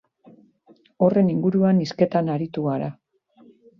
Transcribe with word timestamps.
Horren 1.07 1.29
inguruan 1.33 1.81
hizketan 1.85 2.33
aritu 2.37 2.65
gara. 2.69 2.89